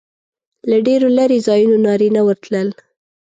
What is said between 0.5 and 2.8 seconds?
له ډېرو لرې ځایونو نارینه ورتلل.